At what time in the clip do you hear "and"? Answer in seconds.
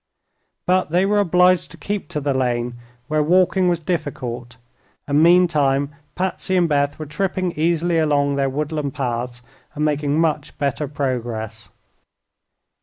5.07-5.21, 6.57-6.67, 9.75-9.85